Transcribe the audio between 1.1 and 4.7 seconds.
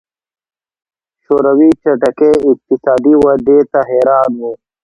د شوروي چټکې اقتصادي ودې ته حیران وو